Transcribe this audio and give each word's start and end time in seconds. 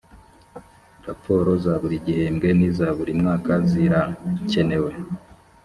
raporo 1.07 1.49
za 1.63 1.73
buri 1.81 1.97
gihembwe 2.05 2.47
n’iza 2.57 2.87
buri 2.97 3.13
mwaka 3.19 3.51
zirakenewe 3.69 4.91